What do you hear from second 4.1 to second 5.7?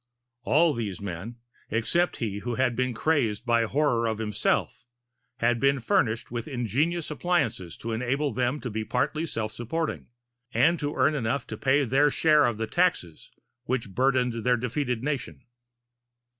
himself, had